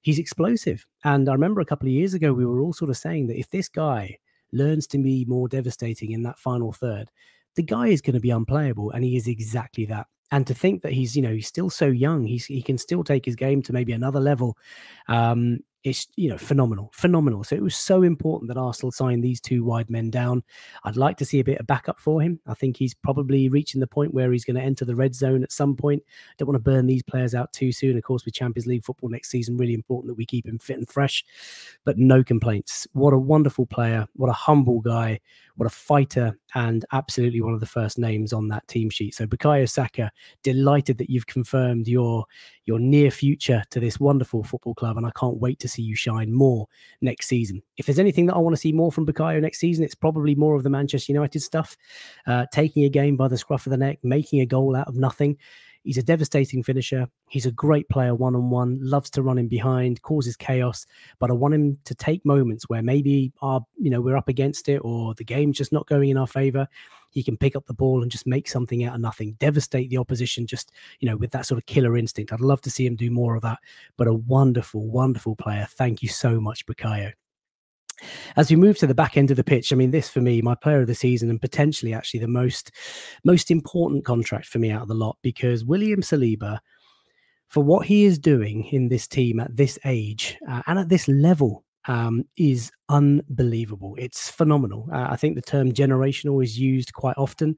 he's 0.00 0.18
explosive. 0.18 0.84
And 1.04 1.28
I 1.28 1.32
remember 1.34 1.60
a 1.60 1.64
couple 1.64 1.86
of 1.86 1.92
years 1.92 2.12
ago, 2.12 2.32
we 2.32 2.44
were 2.44 2.62
all 2.62 2.72
sort 2.72 2.90
of 2.90 2.96
saying 2.96 3.28
that 3.28 3.38
if 3.38 3.48
this 3.50 3.68
guy 3.68 4.18
learns 4.50 4.88
to 4.88 4.98
be 4.98 5.24
more 5.26 5.46
devastating 5.46 6.10
in 6.10 6.24
that 6.24 6.36
final 6.36 6.72
third, 6.72 7.12
the 7.54 7.62
guy 7.62 7.86
is 7.86 8.00
going 8.00 8.14
to 8.14 8.20
be 8.20 8.32
unplayable. 8.32 8.90
And 8.90 9.04
he 9.04 9.16
is 9.16 9.28
exactly 9.28 9.84
that. 9.84 10.08
And 10.32 10.48
to 10.48 10.54
think 10.54 10.82
that 10.82 10.90
he's, 10.90 11.14
you 11.14 11.22
know, 11.22 11.34
he's 11.34 11.46
still 11.46 11.70
so 11.70 11.86
young, 11.86 12.24
he's 12.24 12.46
he 12.46 12.60
can 12.60 12.78
still 12.78 13.04
take 13.04 13.24
his 13.24 13.36
game 13.36 13.62
to 13.62 13.72
maybe 13.72 13.92
another 13.92 14.18
level. 14.18 14.58
Um, 15.06 15.60
it's 15.84 16.06
you 16.16 16.28
know 16.28 16.38
phenomenal, 16.38 16.90
phenomenal. 16.94 17.42
So 17.42 17.56
it 17.56 17.62
was 17.62 17.74
so 17.74 18.02
important 18.02 18.48
that 18.48 18.56
Arsenal 18.56 18.92
signed 18.92 19.22
these 19.22 19.40
two 19.40 19.64
wide 19.64 19.90
men 19.90 20.10
down. 20.10 20.42
I'd 20.84 20.96
like 20.96 21.16
to 21.18 21.24
see 21.24 21.40
a 21.40 21.44
bit 21.44 21.58
of 21.58 21.66
backup 21.66 21.98
for 21.98 22.20
him. 22.20 22.38
I 22.46 22.54
think 22.54 22.76
he's 22.76 22.94
probably 22.94 23.48
reaching 23.48 23.80
the 23.80 23.86
point 23.86 24.14
where 24.14 24.30
he's 24.30 24.44
going 24.44 24.56
to 24.56 24.62
enter 24.62 24.84
the 24.84 24.94
red 24.94 25.14
zone 25.14 25.42
at 25.42 25.50
some 25.50 25.74
point. 25.74 26.02
Don't 26.38 26.46
want 26.46 26.56
to 26.56 26.70
burn 26.70 26.86
these 26.86 27.02
players 27.02 27.34
out 27.34 27.52
too 27.52 27.72
soon. 27.72 27.96
Of 27.96 28.04
course, 28.04 28.24
with 28.24 28.34
Champions 28.34 28.66
League 28.66 28.84
football 28.84 29.10
next 29.10 29.30
season, 29.30 29.56
really 29.56 29.74
important 29.74 30.08
that 30.08 30.16
we 30.18 30.26
keep 30.26 30.46
him 30.46 30.58
fit 30.58 30.78
and 30.78 30.88
fresh. 30.88 31.24
But 31.84 31.98
no 31.98 32.22
complaints. 32.22 32.86
What 32.92 33.12
a 33.12 33.18
wonderful 33.18 33.66
player. 33.66 34.06
What 34.14 34.30
a 34.30 34.34
humble 34.34 34.80
guy. 34.80 35.20
What 35.56 35.66
a 35.66 35.70
fighter, 35.70 36.38
and 36.54 36.84
absolutely 36.92 37.42
one 37.42 37.52
of 37.52 37.60
the 37.60 37.66
first 37.66 37.98
names 37.98 38.32
on 38.32 38.48
that 38.48 38.66
team 38.68 38.88
sheet. 38.88 39.14
So 39.14 39.26
Bukayo 39.26 39.68
Saka, 39.68 40.10
delighted 40.42 40.96
that 40.98 41.10
you've 41.10 41.26
confirmed 41.26 41.86
your 41.86 42.24
your 42.64 42.78
near 42.78 43.10
future 43.10 43.62
to 43.70 43.80
this 43.80 44.00
wonderful 44.00 44.44
football 44.44 44.74
club, 44.74 44.96
and 44.96 45.06
I 45.06 45.10
can't 45.14 45.36
wait 45.36 45.58
to 45.60 45.68
see 45.72 45.82
you 45.82 45.96
shine 45.96 46.32
more 46.32 46.68
next 47.00 47.28
season. 47.28 47.62
If 47.76 47.86
there's 47.86 47.98
anything 47.98 48.26
that 48.26 48.34
I 48.34 48.38
want 48.38 48.54
to 48.54 48.60
see 48.60 48.72
more 48.72 48.92
from 48.92 49.06
Bukayo 49.06 49.40
next 49.40 49.58
season, 49.58 49.84
it's 49.84 49.94
probably 49.94 50.34
more 50.34 50.54
of 50.54 50.62
the 50.62 50.70
Manchester 50.70 51.12
United 51.12 51.40
stuff, 51.40 51.76
uh, 52.26 52.46
taking 52.52 52.84
a 52.84 52.88
game 52.88 53.16
by 53.16 53.28
the 53.28 53.38
scruff 53.38 53.66
of 53.66 53.70
the 53.70 53.76
neck, 53.76 53.98
making 54.02 54.40
a 54.40 54.46
goal 54.46 54.76
out 54.76 54.88
of 54.88 54.96
nothing. 54.96 55.36
He's 55.84 55.98
a 55.98 56.02
devastating 56.02 56.62
finisher. 56.62 57.08
He's 57.28 57.46
a 57.46 57.52
great 57.52 57.88
player 57.88 58.14
one 58.14 58.36
on 58.36 58.50
one, 58.50 58.78
loves 58.80 59.10
to 59.10 59.22
run 59.22 59.38
in 59.38 59.48
behind, 59.48 60.02
causes 60.02 60.36
chaos. 60.36 60.86
But 61.18 61.30
I 61.30 61.34
want 61.34 61.54
him 61.54 61.78
to 61.84 61.94
take 61.94 62.24
moments 62.24 62.68
where 62.68 62.82
maybe 62.82 63.32
our, 63.42 63.60
you 63.76 63.90
know, 63.90 64.00
we're 64.00 64.16
up 64.16 64.28
against 64.28 64.68
it 64.68 64.78
or 64.78 65.14
the 65.14 65.24
game's 65.24 65.58
just 65.58 65.72
not 65.72 65.86
going 65.86 66.10
in 66.10 66.16
our 66.16 66.26
favor. 66.26 66.68
He 67.10 67.22
can 67.22 67.36
pick 67.36 67.56
up 67.56 67.66
the 67.66 67.74
ball 67.74 68.02
and 68.02 68.10
just 68.10 68.26
make 68.26 68.48
something 68.48 68.84
out 68.84 68.94
of 68.94 69.00
nothing, 69.00 69.32
devastate 69.38 69.90
the 69.90 69.98
opposition, 69.98 70.46
just, 70.46 70.72
you 71.00 71.08
know, 71.08 71.16
with 71.16 71.30
that 71.32 71.46
sort 71.46 71.58
of 71.58 71.66
killer 71.66 71.96
instinct. 71.96 72.32
I'd 72.32 72.40
love 72.40 72.62
to 72.62 72.70
see 72.70 72.86
him 72.86 72.96
do 72.96 73.10
more 73.10 73.34
of 73.34 73.42
that. 73.42 73.58
But 73.96 74.06
a 74.06 74.14
wonderful, 74.14 74.88
wonderful 74.88 75.36
player. 75.36 75.66
Thank 75.68 76.02
you 76.02 76.08
so 76.08 76.40
much, 76.40 76.64
Bukayo. 76.64 77.12
As 78.36 78.50
we 78.50 78.56
move 78.56 78.78
to 78.78 78.86
the 78.86 78.94
back 78.94 79.16
end 79.16 79.30
of 79.30 79.36
the 79.36 79.44
pitch, 79.44 79.72
I 79.72 79.76
mean, 79.76 79.90
this 79.90 80.08
for 80.08 80.20
me, 80.20 80.42
my 80.42 80.54
player 80.54 80.80
of 80.80 80.86
the 80.86 80.94
season, 80.94 81.30
and 81.30 81.40
potentially 81.40 81.94
actually 81.94 82.20
the 82.20 82.28
most 82.28 82.70
most 83.24 83.50
important 83.50 84.04
contract 84.04 84.46
for 84.46 84.58
me 84.58 84.70
out 84.70 84.82
of 84.82 84.88
the 84.88 84.94
lot, 84.94 85.16
because 85.22 85.64
William 85.64 86.00
Saliba, 86.00 86.58
for 87.48 87.62
what 87.62 87.86
he 87.86 88.04
is 88.04 88.18
doing 88.18 88.64
in 88.66 88.88
this 88.88 89.06
team 89.06 89.40
at 89.40 89.56
this 89.56 89.78
age 89.84 90.38
uh, 90.48 90.62
and 90.66 90.78
at 90.78 90.88
this 90.88 91.06
level, 91.08 91.64
um, 91.86 92.24
is 92.36 92.70
unbelievable. 92.88 93.94
It's 93.98 94.30
phenomenal. 94.30 94.88
Uh, 94.92 95.08
I 95.10 95.16
think 95.16 95.34
the 95.34 95.42
term 95.42 95.72
generational 95.72 96.42
is 96.42 96.58
used 96.58 96.92
quite 96.92 97.16
often. 97.18 97.56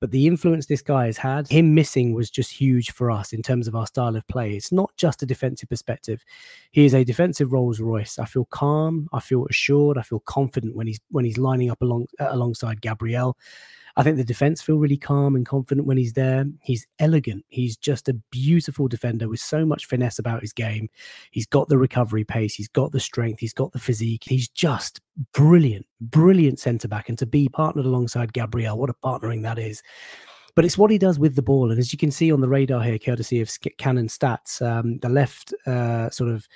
But 0.00 0.10
the 0.12 0.26
influence 0.26 0.66
this 0.66 0.82
guy 0.82 1.06
has 1.06 1.18
had, 1.18 1.48
him 1.48 1.74
missing 1.74 2.14
was 2.14 2.30
just 2.30 2.52
huge 2.52 2.92
for 2.92 3.10
us 3.10 3.32
in 3.32 3.42
terms 3.42 3.66
of 3.66 3.74
our 3.74 3.86
style 3.86 4.14
of 4.14 4.26
play. 4.28 4.52
It's 4.54 4.70
not 4.70 4.90
just 4.96 5.22
a 5.22 5.26
defensive 5.26 5.68
perspective. 5.68 6.24
He 6.70 6.84
is 6.84 6.94
a 6.94 7.04
defensive 7.04 7.52
Rolls 7.52 7.80
Royce. 7.80 8.18
I 8.18 8.24
feel 8.24 8.44
calm. 8.46 9.08
I 9.12 9.20
feel 9.20 9.46
assured. 9.46 9.98
I 9.98 10.02
feel 10.02 10.20
confident 10.20 10.76
when 10.76 10.86
he's 10.86 11.00
when 11.10 11.24
he's 11.24 11.38
lining 11.38 11.70
up 11.70 11.82
along 11.82 12.06
uh, 12.20 12.28
alongside 12.30 12.80
Gabriel. 12.80 13.36
I 13.98 14.04
think 14.04 14.16
the 14.16 14.24
defense 14.24 14.62
feel 14.62 14.78
really 14.78 14.96
calm 14.96 15.34
and 15.34 15.44
confident 15.44 15.84
when 15.84 15.96
he's 15.96 16.12
there. 16.12 16.44
He's 16.62 16.86
elegant. 17.00 17.44
He's 17.48 17.76
just 17.76 18.08
a 18.08 18.14
beautiful 18.30 18.86
defender 18.86 19.28
with 19.28 19.40
so 19.40 19.66
much 19.66 19.86
finesse 19.86 20.20
about 20.20 20.40
his 20.40 20.52
game. 20.52 20.88
He's 21.32 21.46
got 21.46 21.68
the 21.68 21.78
recovery 21.78 22.22
pace. 22.22 22.54
He's 22.54 22.68
got 22.68 22.92
the 22.92 23.00
strength. 23.00 23.40
He's 23.40 23.52
got 23.52 23.72
the 23.72 23.80
physique. 23.80 24.22
He's 24.24 24.48
just 24.48 25.00
brilliant, 25.34 25.84
brilliant 26.00 26.60
centre 26.60 26.86
back. 26.86 27.08
And 27.08 27.18
to 27.18 27.26
be 27.26 27.48
partnered 27.48 27.86
alongside 27.86 28.32
Gabriel, 28.32 28.78
what 28.78 28.88
a 28.88 28.94
partnering 28.94 29.42
that 29.42 29.58
is. 29.58 29.82
But 30.58 30.64
it's 30.64 30.76
what 30.76 30.90
he 30.90 30.98
does 30.98 31.20
with 31.20 31.36
the 31.36 31.42
ball. 31.42 31.70
And 31.70 31.78
as 31.78 31.92
you 31.92 31.98
can 32.00 32.10
see 32.10 32.32
on 32.32 32.40
the 32.40 32.48
radar 32.48 32.82
here, 32.82 32.98
courtesy 32.98 33.40
of 33.40 33.48
Cannon 33.76 34.08
Stats, 34.08 34.60
um, 34.60 34.98
the 34.98 35.08
left 35.08 35.54
uh, 35.68 36.10
sort 36.10 36.30
of 36.30 36.48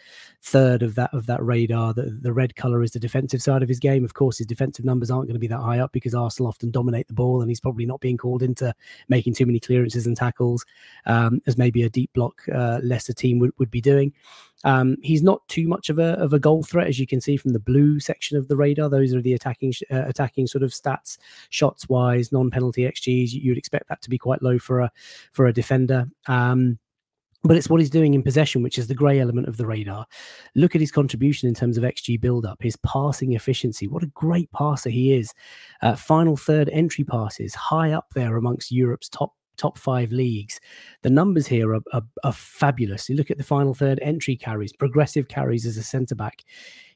third 0.42 0.82
of 0.82 0.96
that 0.96 1.14
of 1.14 1.26
that 1.26 1.40
radar, 1.40 1.94
the, 1.94 2.18
the 2.20 2.32
red 2.32 2.56
color 2.56 2.82
is 2.82 2.90
the 2.90 2.98
defensive 2.98 3.40
side 3.40 3.62
of 3.62 3.68
his 3.68 3.78
game. 3.78 4.04
Of 4.04 4.14
course, 4.14 4.38
his 4.38 4.48
defensive 4.48 4.84
numbers 4.84 5.08
aren't 5.08 5.28
going 5.28 5.36
to 5.36 5.38
be 5.38 5.46
that 5.46 5.60
high 5.60 5.78
up 5.78 5.92
because 5.92 6.16
Arsenal 6.16 6.48
often 6.48 6.72
dominate 6.72 7.06
the 7.06 7.14
ball, 7.14 7.42
and 7.42 7.48
he's 7.48 7.60
probably 7.60 7.86
not 7.86 8.00
being 8.00 8.16
called 8.16 8.42
into 8.42 8.74
making 9.08 9.34
too 9.34 9.46
many 9.46 9.60
clearances 9.60 10.04
and 10.04 10.16
tackles 10.16 10.66
um, 11.06 11.40
as 11.46 11.56
maybe 11.56 11.84
a 11.84 11.88
deep 11.88 12.12
block 12.12 12.42
uh, 12.52 12.80
lesser 12.82 13.12
team 13.12 13.38
would, 13.38 13.52
would 13.58 13.70
be 13.70 13.80
doing. 13.80 14.12
Um, 14.64 14.96
he's 15.02 15.22
not 15.22 15.46
too 15.48 15.66
much 15.68 15.90
of 15.90 15.98
a 15.98 16.12
of 16.14 16.32
a 16.32 16.38
goal 16.38 16.62
threat, 16.62 16.88
as 16.88 16.98
you 16.98 17.06
can 17.06 17.20
see 17.20 17.36
from 17.36 17.52
the 17.52 17.58
blue 17.58 18.00
section 18.00 18.36
of 18.36 18.48
the 18.48 18.56
radar. 18.56 18.88
Those 18.88 19.14
are 19.14 19.22
the 19.22 19.34
attacking 19.34 19.72
uh, 19.90 20.04
attacking 20.06 20.46
sort 20.46 20.62
of 20.62 20.70
stats, 20.70 21.18
shots 21.50 21.88
wise, 21.88 22.32
non 22.32 22.50
penalty 22.50 22.82
xGs. 22.82 23.32
You'd 23.32 23.58
expect 23.58 23.88
that 23.88 24.02
to 24.02 24.10
be 24.10 24.18
quite 24.18 24.42
low 24.42 24.58
for 24.58 24.80
a 24.80 24.90
for 25.32 25.46
a 25.46 25.52
defender. 25.52 26.06
Um, 26.26 26.78
but 27.44 27.56
it's 27.56 27.68
what 27.68 27.80
he's 27.80 27.90
doing 27.90 28.14
in 28.14 28.22
possession, 28.22 28.62
which 28.62 28.78
is 28.78 28.86
the 28.86 28.94
grey 28.94 29.18
element 29.18 29.48
of 29.48 29.56
the 29.56 29.66
radar. 29.66 30.06
Look 30.54 30.74
at 30.74 30.80
his 30.80 30.92
contribution 30.92 31.48
in 31.48 31.54
terms 31.54 31.76
of 31.76 31.82
XG 31.82 32.20
build 32.20 32.46
up, 32.46 32.62
his 32.62 32.76
passing 32.76 33.32
efficiency. 33.32 33.88
What 33.88 34.04
a 34.04 34.12
great 34.14 34.50
passer 34.52 34.90
he 34.90 35.12
is. 35.12 35.34
Uh, 35.82 35.96
final 35.96 36.36
third 36.36 36.68
entry 36.68 37.04
passes, 37.04 37.54
high 37.54 37.92
up 37.92 38.10
there 38.14 38.36
amongst 38.36 38.70
Europe's 38.70 39.08
top 39.08 39.34
top 39.62 39.78
five 39.78 40.10
leagues. 40.10 40.60
The 41.02 41.10
numbers 41.10 41.46
here 41.46 41.72
are, 41.72 41.82
are, 41.92 42.02
are, 42.24 42.32
fabulous. 42.32 43.08
You 43.08 43.14
look 43.14 43.30
at 43.30 43.38
the 43.38 43.44
final 43.44 43.74
third 43.74 44.00
entry 44.02 44.34
carries, 44.34 44.72
progressive 44.72 45.28
carries 45.28 45.64
as 45.66 45.76
a 45.76 45.84
centre 45.84 46.16
back. 46.16 46.42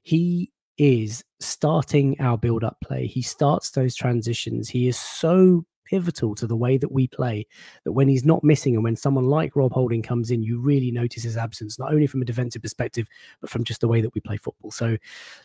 He 0.02 0.50
is 0.76 1.24
starting 1.38 2.20
our 2.20 2.36
build 2.36 2.64
up 2.64 2.76
play. 2.82 3.06
He 3.06 3.22
starts 3.22 3.70
those 3.70 3.94
transitions. 3.94 4.68
He 4.68 4.88
is 4.88 4.98
so 4.98 5.64
pivotal 5.86 6.34
to 6.34 6.46
the 6.46 6.56
way 6.56 6.76
that 6.76 6.92
we 6.92 7.06
play 7.08 7.46
that 7.84 7.92
when 7.92 8.08
he's 8.08 8.24
not 8.24 8.44
missing 8.44 8.74
and 8.74 8.84
when 8.84 8.96
someone 8.96 9.26
like 9.26 9.56
Rob 9.56 9.72
Holding 9.72 10.02
comes 10.02 10.30
in, 10.30 10.42
you 10.42 10.60
really 10.60 10.90
notice 10.90 11.22
his 11.22 11.36
absence, 11.36 11.78
not 11.78 11.92
only 11.92 12.06
from 12.06 12.22
a 12.22 12.26
defensive 12.26 12.62
perspective, 12.62 13.08
but 13.40 13.50
from 13.50 13.64
just 13.64 13.80
the 13.80 13.88
way 13.88 14.00
that 14.00 14.14
we 14.14 14.20
play 14.20 14.36
football. 14.36 14.70
So, 14.70 14.96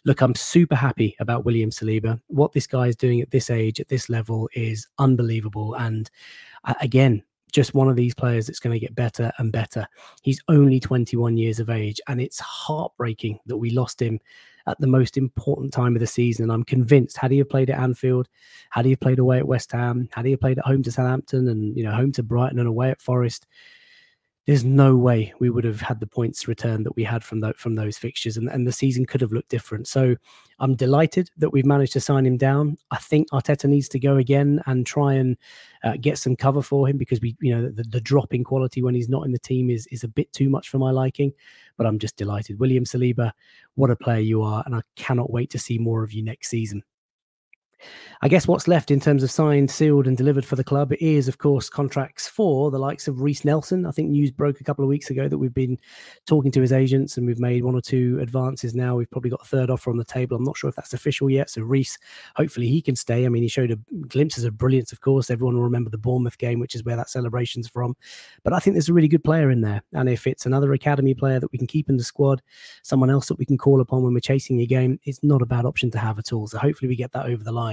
look, 0.06 0.22
I'm 0.22 0.36
super 0.36 0.76
happy 0.76 1.16
about 1.20 1.46
William 1.46 1.70
Saliba. 1.70 2.20
What 2.28 2.52
this 2.52 2.68
guy 2.68 2.88
is 2.88 2.96
doing 2.96 3.22
at 3.22 3.32
this 3.32 3.50
age, 3.50 3.80
at 3.80 3.88
this 3.88 4.10
level, 4.10 4.50
is 4.54 4.88
unbelievable. 5.00 5.76
And 5.76 6.10
uh, 6.66 6.74
again, 6.82 7.24
just 7.52 7.74
one 7.74 7.90
of 7.90 7.96
these 7.96 8.14
players 8.14 8.48
that's 8.48 8.60
going 8.60 8.74
to 8.74 8.80
get 8.80 8.96
better 8.96 9.32
and 9.38 9.52
better. 9.52 9.86
He's 10.22 10.42
only 10.48 10.80
21 10.80 11.38
years 11.38 11.60
of 11.60 11.70
age, 11.70 12.00
and 12.08 12.22
it's 12.22 12.40
heartbreaking 12.40 13.40
that 13.46 13.58
we 13.58 13.72
lost 13.72 14.02
him 14.02 14.20
at 14.68 14.80
the 14.80 14.88
most 14.88 15.18
important 15.18 15.74
time 15.74 15.96
of 15.96 16.00
the 16.00 16.08
season. 16.08 16.44
And 16.44 16.52
I'm 16.52 16.64
convinced, 16.64 17.18
had 17.18 17.32
he 17.32 17.44
played 17.44 17.70
at 17.70 17.80
Anfield, 17.80 18.28
had 18.70 18.86
he 18.86 18.96
played 18.96 19.20
away 19.20 19.38
at 19.38 19.48
West 19.48 19.72
Ham, 19.72 20.10
had 20.14 20.26
he 20.26 20.36
played 20.36 20.60
at 20.60 20.66
home 20.66 20.84
to 20.84 20.92
Southampton, 20.92 21.48
and 21.48 21.76
you 21.76 21.84
know 21.84 21.92
home 21.92 22.12
to 22.14 22.24
Brighton 22.24 22.60
and 22.60 22.68
away 22.68 22.92
at 22.92 23.02
Forest, 23.02 23.48
there's 24.48 24.64
no 24.66 24.96
way 24.96 25.34
we 25.40 25.52
would 25.52 25.64
have 25.64 25.82
had 25.82 26.00
the 26.00 26.08
points 26.08 26.48
return 26.48 26.84
that 26.84 26.96
we 26.96 27.04
had 27.04 27.24
from 27.24 27.42
from 27.54 27.76
those 27.76 27.98
fixtures 27.98 28.38
and, 28.38 28.50
and 28.50 28.66
the 28.66 28.72
season 28.72 29.06
could 29.06 29.22
have 29.22 29.32
looked 29.32 29.50
different. 29.50 29.88
So 29.88 30.16
i'm 30.60 30.76
delighted 30.76 31.30
that 31.38 31.52
we've 31.52 31.66
managed 31.66 31.94
to 31.94 32.00
sign 32.00 32.26
him 32.26 32.38
down. 32.38 32.78
I 32.90 32.98
think 32.98 33.30
arteta 33.32 33.66
needs 33.66 33.88
to 33.90 34.00
go 34.00 34.18
again 34.18 34.62
and 34.66 34.86
try 34.86 35.14
and 35.14 35.38
uh, 35.84 35.98
get 36.00 36.18
some 36.18 36.36
cover 36.36 36.62
for 36.62 36.88
him 36.88 36.98
because 36.98 37.22
we 37.22 37.36
you 37.40 37.56
know 37.56 37.70
the, 37.70 37.84
the 37.84 38.02
drop 38.02 38.34
in 38.34 38.44
quality 38.44 38.82
when 38.82 38.96
he's 38.96 39.10
not 39.10 39.26
in 39.26 39.32
the 39.32 39.40
team 39.40 39.70
is 39.70 39.88
is 39.92 40.04
a 40.04 40.08
bit 40.08 40.32
too 40.34 40.50
much 40.50 40.70
for 40.70 40.80
my 40.80 40.92
liking 40.92 41.34
but 41.78 41.86
i'm 41.86 42.00
just 42.00 42.18
delighted. 42.18 42.60
William 42.60 42.86
saliba 42.86 43.32
what 43.76 43.92
a 43.92 43.96
player 43.96 44.20
you 44.20 44.42
are 44.42 44.64
and 44.66 44.76
i 44.76 44.82
cannot 44.96 45.32
wait 45.32 45.50
to 45.52 45.60
see 45.60 45.78
more 45.78 46.04
of 46.04 46.14
you 46.14 46.24
next 46.24 46.50
season 46.50 46.84
I 48.22 48.28
guess 48.28 48.48
what's 48.48 48.68
left 48.68 48.92
in 48.92 49.00
terms 49.00 49.24
of 49.24 49.32
signed, 49.32 49.72
sealed, 49.72 50.08
and 50.08 50.16
delivered 50.16 50.46
for 50.46 50.56
the 50.56 50.64
club 50.64 50.94
is, 51.00 51.28
of 51.28 51.38
course, 51.38 51.70
contracts 51.70 52.28
for 52.28 52.70
the 52.70 52.78
likes 52.78 53.08
of 53.08 53.22
Reiss 53.22 53.44
Nelson. 53.44 53.86
I 53.86 53.92
think 53.92 54.10
news 54.10 54.32
broke 54.32 54.62
a 54.62 54.64
couple 54.64 54.84
of 54.84 54.90
weeks 54.90 55.10
ago 55.10 55.28
that 55.28 55.38
we've 55.38 55.54
been 55.54 55.80
talking 56.28 56.52
to 56.52 56.62
his 56.62 56.72
agents 56.72 57.18
and 57.18 57.26
we've 57.26 57.40
made 57.40 57.64
one 57.64 57.76
or 57.76 57.82
two 57.82 58.20
advances 58.22 58.76
now. 58.76 58.96
We've 58.96 59.10
probably 59.10 59.32
got 59.32 59.42
a 59.42 59.46
third 59.46 59.70
offer 59.70 59.90
on 59.90 59.98
the 59.98 60.06
table. 60.06 60.38
I'm 60.38 60.44
not 60.44 60.58
sure 60.58 60.70
if 60.70 60.76
that's 60.76 60.94
official 60.94 61.30
yet. 61.30 61.50
So 61.50 61.62
Reiss, 61.62 61.98
hopefully 62.36 62.68
he 62.68 62.82
can 62.82 62.96
stay. 62.96 63.26
I 63.26 63.30
mean, 63.30 63.44
he 63.44 63.50
showed 63.50 63.72
a 63.72 63.78
glimpses 64.08 64.44
of 64.44 64.58
brilliance, 64.58 64.92
of 64.92 65.02
course. 65.02 65.32
Everyone 65.32 65.56
will 65.56 65.64
remember 65.64 65.90
the 65.90 65.98
Bournemouth 65.98 66.38
game, 66.38 66.60
which 66.60 66.76
is 66.76 66.84
where 66.84 66.96
that 66.96 67.10
celebration's 67.10 67.68
from. 67.68 67.96
But 68.44 68.54
I 68.54 68.60
think 68.60 68.76
there's 68.76 68.90
a 68.90 68.94
really 68.94 69.08
good 69.08 69.24
player 69.24 69.50
in 69.50 69.62
there. 69.62 69.82
And 69.94 70.10
if 70.10 70.28
it's 70.28 70.46
another 70.46 70.74
academy 70.74 71.14
player 71.14 71.40
that 71.40 71.52
we 71.52 71.58
can 71.58 71.68
keep 71.68 71.90
in 71.90 71.98
the 71.98 72.04
squad, 72.04 72.42
someone 72.84 73.10
else 73.10 73.28
that 73.28 73.40
we 73.40 73.46
can 73.46 73.58
call 73.58 73.82
upon 73.82 74.04
when 74.04 74.14
we're 74.14 74.20
chasing 74.20 74.60
a 74.62 74.66
game, 74.66 75.00
it's 75.06 75.24
not 75.24 75.42
a 75.42 75.46
bad 75.46 75.66
option 75.66 75.90
to 75.92 75.98
have 75.98 76.20
at 76.20 76.32
all. 76.34 76.48
So 76.48 76.58
hopefully 76.58 76.90
we 76.90 76.96
get 76.96 77.12
that 77.14 77.26
over 77.26 77.44
the 77.44 77.52
line. 77.52 77.71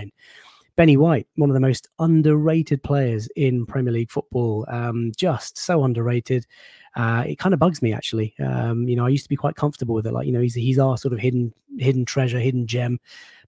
Benny 0.78 0.97
White, 0.97 1.26
one 1.35 1.50
of 1.50 1.55
the 1.55 1.61
most 1.61 1.88
underrated 1.99 2.83
players 2.85 3.28
in 3.35 3.67
Premier 3.67 3.93
League 3.93 4.12
football, 4.12 4.64
um, 4.69 5.11
just 5.17 5.59
so 5.59 5.83
underrated. 5.83 6.47
Uh, 6.95 7.25
it 7.26 7.37
kind 7.37 7.52
of 7.52 7.59
bugs 7.59 7.83
me 7.83 7.93
actually. 7.93 8.33
Um, 8.38 8.87
you 8.87 8.95
know, 8.95 9.05
I 9.05 9.09
used 9.09 9.25
to 9.25 9.28
be 9.28 9.35
quite 9.35 9.57
comfortable 9.57 9.97
with 9.97 10.07
it. 10.07 10.12
Like, 10.12 10.26
you 10.26 10.33
know, 10.33 10.40
he's 10.40 10.55
he's 10.55 10.78
our 10.78 10.97
sort 10.97 11.12
of 11.12 11.19
hidden 11.19 11.52
hidden 11.78 12.05
treasure, 12.05 12.38
hidden 12.38 12.67
gem. 12.67 13.00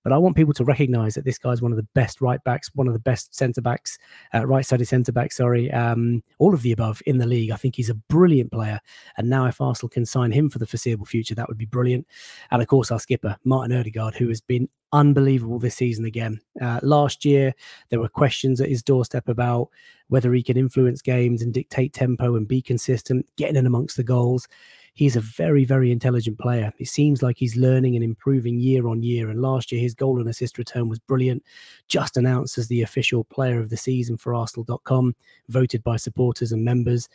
But 0.03 0.13
I 0.13 0.19
want 0.19 0.37
people 0.37 0.55
to 0.55 0.65
recognise 0.65 1.15
that 1.15 1.25
this 1.25 1.39
guy's 1.39 1.63
one 1.63 1.73
of 1.73 1.77
the 1.77 1.87
best 1.95 2.21
right 2.21 2.43
backs, 2.45 2.71
one 2.75 2.87
of 2.87 2.93
the 2.93 2.99
best 3.01 3.35
centre 3.35 3.61
backs, 3.61 3.99
uh, 4.35 4.47
right 4.47 4.65
sided 4.65 4.87
centre 4.87 5.13
back, 5.13 5.33
Sorry, 5.33 5.71
um, 5.73 6.23
all 6.39 6.55
of 6.55 6.63
the 6.63 6.73
above 6.73 7.03
in 7.07 7.19
the 7.19 7.27
league. 7.27 7.51
I 7.51 7.57
think 7.57 7.77
he's 7.77 7.91
a 7.91 7.95
brilliant 7.95 8.51
player. 8.53 8.81
And 9.17 9.29
now, 9.29 9.47
if 9.47 9.61
Arsenal 9.61 9.91
can 9.91 10.07
sign 10.07 10.33
him 10.33 10.49
for 10.49 10.59
the 10.59 10.67
foreseeable 10.67 11.07
future, 11.07 11.35
that 11.35 11.49
would 11.49 11.59
be 11.59 11.67
brilliant. 11.67 12.07
And 12.51 12.63
of 12.63 12.69
course, 12.69 12.91
our 12.91 13.01
skipper 13.01 13.37
Martin 13.45 13.77
Odegaard, 13.77 14.15
who 14.15 14.29
has 14.29 14.41
been 14.41 14.69
unbelievable 14.93 15.59
this 15.59 15.77
season 15.77 16.05
again. 16.05 16.41
Uh, 16.61 16.81
last 16.83 17.25
year, 17.25 17.55
there 17.91 18.01
were 18.01 18.09
questions 18.09 18.61
at 18.61 18.69
his 18.69 18.83
doorstep 18.83 19.29
about 19.29 19.69
whether 20.09 20.33
he 20.33 20.43
can 20.43 20.57
influence 20.57 21.01
games 21.01 21.43
and 21.43 21.55
dictate 21.55 21.93
tempo 21.93 22.35
and 22.35 22.49
be 22.49 22.61
consistent, 22.61 23.27
getting 23.37 23.57
in 23.57 23.67
amongst 23.67 23.97
the 23.97 24.03
goals. 24.03 24.49
He's 24.95 25.17
a 25.17 25.21
very, 25.21 25.65
very 25.65 25.91
intelligent 25.93 26.39
player. 26.39 26.73
It 26.79 26.89
seems 26.89 27.23
like 27.23 27.37
he's 27.39 27.57
learning 27.57 27.95
and 27.95 28.05
improving 28.05 28.59
year 28.59 28.87
on 28.87 29.03
year. 29.03 29.31
And 29.31 29.41
last 29.41 29.73
year, 29.73 29.81
his 29.81 29.95
goal 29.95 30.21
and 30.21 30.29
assist 30.29 30.59
return 30.59 30.89
was 30.89 30.99
brilliant. 30.99 31.43
Just 31.89 32.17
announced 32.17 32.59
as 32.59 32.69
the 32.69 32.83
official 32.83 33.25
player 33.25 33.61
of 33.61 33.71
the 33.71 33.77
season 33.77 34.17
for 34.17 34.35
Arsenal.com, 34.35 35.15
voted 35.49 35.83
by 35.83 35.97
supporters 35.97 36.53
and 36.53 36.65
members. 36.65 37.09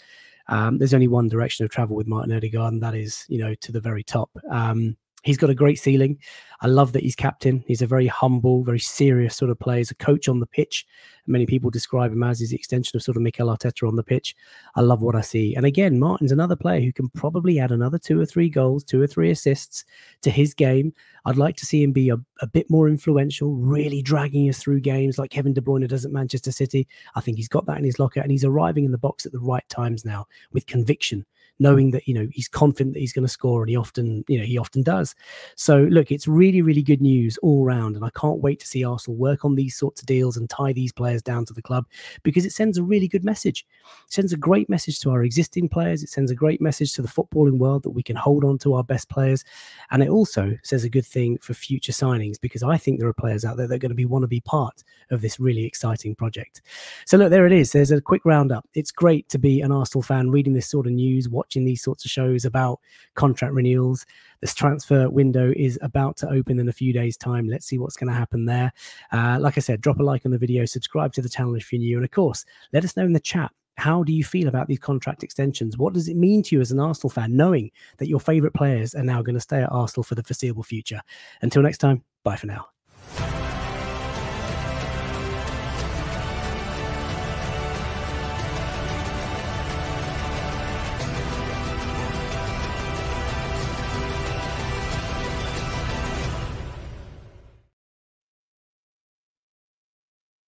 Um, 0.48 0.78
there's 0.78 0.94
only 0.94 1.08
one 1.08 1.28
direction 1.28 1.66
of 1.66 1.72
travel 1.72 1.96
with 1.96 2.08
Martin 2.08 2.36
Odegaard, 2.36 2.74
and 2.74 2.84
that 2.84 2.96
is, 2.96 3.26
you 3.30 3.40
know, 3.40 3.56
to 3.56 3.72
the 3.72 3.82
very 3.82 4.04
top. 4.04 4.30
Um, 4.50 4.96
he's 5.26 5.38
got 5.38 5.50
a 5.50 5.56
great 5.56 5.80
ceiling. 5.80 6.18
I 6.62 6.68
love 6.68 6.94
that 6.94 7.04
he's 7.04 7.16
captain. 7.16 7.64
He's 7.68 7.82
a 7.82 7.88
very 7.88 8.08
humble, 8.08 8.64
very 8.64 8.80
serious 8.80 9.36
sort 9.36 9.52
of 9.52 9.60
player. 9.60 9.80
He's 9.80 9.92
a 9.92 9.96
coach 9.96 10.30
on 10.30 10.40
the 10.40 10.46
pitch. 10.46 10.86
Many 11.28 11.46
people 11.46 11.70
describe 11.70 12.14
him 12.14 12.24
as 12.24 12.40
his 12.40 12.54
extension 12.54 12.96
of 12.96 13.04
sort 13.04 13.18
of 13.18 13.24
Mikel 13.24 13.48
Arteta 13.48 13.88
on 13.88 13.96
the 13.96 14.04
pitch. 14.04 14.36
I 14.76 14.82
love 14.82 15.02
what 15.02 15.16
I 15.16 15.22
see. 15.22 15.56
And 15.56 15.66
again, 15.66 16.00
Martin's 16.00 16.32
another 16.32 16.56
player 16.56 16.80
who 16.80 16.94
can 16.94 17.10
probably 17.10 17.60
add 17.60 17.72
another 17.72 17.98
two 17.98 18.20
or 18.22 18.26
three 18.26 18.50
goals, 18.50 18.84
two 18.84 19.02
or 19.02 19.08
three 19.08 19.32
assists 19.32 19.84
to 20.22 20.30
his 20.30 20.54
game. 20.54 20.94
I'd 21.26 21.38
like 21.38 21.58
to 21.58 21.66
see 21.66 21.84
him 21.84 21.92
be 21.92 22.10
a, 22.10 22.18
a 22.42 22.48
bit 22.48 22.70
more 22.70 22.88
influential, 22.88 23.56
really 23.56 24.04
dragging 24.04 24.48
us 24.48 24.60
through 24.60 24.82
games 24.82 25.18
like 25.18 25.32
Kevin 25.32 25.54
De 25.54 25.62
Bruyne 25.62 25.88
does 25.88 26.06
at 26.06 26.12
Manchester 26.12 26.52
City. 26.52 26.88
I 27.16 27.22
think 27.22 27.38
he's 27.38 27.50
got 27.50 27.66
that 27.66 27.80
in 27.80 27.84
his 27.84 28.00
locker 28.00 28.22
and 28.22 28.32
he's 28.32 28.46
arriving 28.46 28.86
in 28.86 28.92
the 28.92 28.98
box 28.98 29.26
at 29.26 29.32
the 29.32 29.40
right 29.40 29.68
times 29.70 30.06
now 30.06 30.28
with 30.54 30.68
conviction 30.68 31.26
knowing 31.60 31.90
mm. 31.90 31.94
that 31.94 32.08
you 32.08 32.14
know 32.14 32.28
he's 32.32 32.48
confident 32.48 32.94
that 32.94 33.00
he's 33.00 33.14
going 33.14 33.26
to 33.26 33.32
score, 33.32 33.62
and 33.62 33.70
he 33.70 33.76
often 33.76 34.24
you 34.28 34.38
know 34.38 34.46
he 34.46 34.58
often 34.58 34.84
does. 34.84 35.16
So 35.56 35.84
look, 35.84 36.12
it's 36.12 36.28
really 36.28 36.62
really 36.62 36.82
good 36.82 37.02
news 37.02 37.38
all 37.40 37.64
round, 37.64 37.96
and 37.96 38.06
I 38.06 38.10
can't 38.12 38.40
wait 38.40 38.60
to 38.62 38.68
see 38.68 38.84
Arsenal 38.84 39.18
work 39.18 39.46
on 39.46 39.56
these 39.56 39.76
sorts 39.76 40.02
of 40.02 40.08
deals 40.08 40.38
and 40.38 40.50
tie 40.50 40.74
these 40.74 40.92
players 40.92 41.22
down 41.22 41.46
to 41.46 41.54
the 41.54 41.62
club 41.62 41.86
because 42.24 42.46
it 42.46 42.52
sends 42.52 42.78
a 42.78 42.84
really 42.84 43.08
good 43.08 43.24
message. 43.24 43.66
It 44.08 44.14
sends 44.14 44.34
a 44.34 44.38
great 44.38 44.70
message 44.70 45.00
to 45.02 45.12
our 45.12 45.24
existing 45.24 45.70
players. 45.70 46.04
It 46.04 46.10
sends 46.10 46.32
a 46.32 46.36
great 46.36 46.62
message 46.62 46.94
to 46.94 47.02
the 47.02 47.08
footballing 47.08 47.58
world 47.58 47.84
that 47.84 47.92
we 47.92 48.04
can 48.04 48.16
hold 48.16 48.44
on 48.44 48.58
to 48.60 48.74
our 48.74 48.84
best 48.84 49.10
players, 49.10 49.44
and 49.92 50.04
it 50.04 50.10
also 50.10 50.58
says 50.64 50.84
a 50.84 50.90
good 50.90 51.06
thing 51.06 51.38
for 51.40 51.54
future 51.54 51.92
signings 51.92 52.40
because 52.40 52.64
I 52.64 52.78
think 52.78 53.00
there 53.00 53.10
are 53.10 53.14
players 53.14 53.46
out 53.46 53.58
there 53.58 53.68
that 53.68 53.76
are 53.76 53.80
going 53.80 53.90
to 53.90 53.96
be 53.96 54.06
want 54.06 54.24
to 54.24 54.28
be 54.28 54.42
part 54.42 54.84
of 55.12 55.22
this 55.22 55.40
really 55.40 55.66
exciting 55.66 56.16
project. 56.16 56.62
So 57.06 57.18
look, 57.18 57.30
there 57.30 57.46
it 57.46 57.52
is. 57.52 57.72
There's 57.72 57.92
a 57.92 58.02
quick 58.02 58.24
roundup. 58.26 58.68
It's 58.74 58.92
great 58.92 59.28
to 59.30 59.38
be 59.38 59.62
an 59.62 59.72
Arsenal 59.72 60.02
fan 60.02 60.32
reading 60.32 60.54
this 60.54 60.68
sort 60.68 60.88
of 60.88 60.94
news, 60.94 61.30
watching 61.46 61.64
these 61.64 61.84
sorts 61.84 62.04
of 62.04 62.10
shows 62.10 62.44
about 62.44 62.80
contract 63.14 63.54
renewals. 63.54 64.04
This 64.42 64.56
transfer 64.56 65.08
window 65.10 65.54
is 65.56 65.78
about 65.84 66.18
to 66.18 66.30
open 66.30 66.60
in 66.60 66.70
a 66.70 66.74
few 66.74 66.92
days' 66.92 67.18
time. 67.18 67.48
Let's 67.48 67.68
see 67.68 67.78
what's 67.78 67.96
going 67.96 68.12
to 68.12 68.18
happen 68.18 68.46
there. 68.46 68.74
Uh, 69.12 69.38
like 69.40 69.58
I 69.58 69.62
said, 69.62 69.80
drop 69.80 70.00
a 70.00 70.04
like 70.04 70.26
on 70.26 70.32
the 70.32 70.40
video, 70.40 70.66
subscribe 70.66 71.14
to 71.14 71.22
the 71.22 71.30
channel 71.30 71.56
if 71.56 71.72
you're 71.72 71.80
new, 71.80 71.98
and 71.98 72.06
of 72.06 72.10
course, 72.10 72.46
let 72.74 72.84
us 72.84 72.98
know 72.98 73.06
in 73.06 73.14
the 73.14 73.20
chat 73.20 73.52
how 73.78 74.04
do 74.04 74.14
you 74.14 74.24
feel 74.24 74.48
about 74.48 74.68
these 74.68 74.80
contract 74.80 75.22
extensions? 75.22 75.78
What 75.78 75.94
does 75.94 76.08
it 76.08 76.16
mean 76.16 76.42
to 76.44 76.56
you 76.56 76.62
as 76.62 76.72
an 76.72 76.80
Arsenal 76.80 77.10
fan, 77.10 77.36
knowing 77.36 77.70
that 77.98 78.08
your 78.08 78.22
favourite 78.22 78.54
players 78.56 78.96
are 78.96 79.04
now 79.04 79.22
going 79.22 79.36
to 79.36 79.42
stay 79.42 79.62
at 79.62 79.72
Arsenal 79.72 80.04
for 80.04 80.16
the 80.16 80.24
foreseeable 80.24 80.64
future? 80.64 81.02
Until 81.42 81.62
next 81.62 81.80
time, 81.80 82.02
bye 82.24 82.38
for 82.38 82.48
now. 82.48 83.35